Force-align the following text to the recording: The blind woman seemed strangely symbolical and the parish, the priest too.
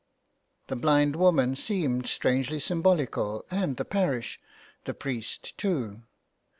The 0.65 0.75
blind 0.75 1.15
woman 1.15 1.55
seemed 1.55 2.07
strangely 2.07 2.59
symbolical 2.59 3.45
and 3.51 3.77
the 3.77 3.85
parish, 3.85 4.39
the 4.85 4.95
priest 4.95 5.55
too. 5.59 6.01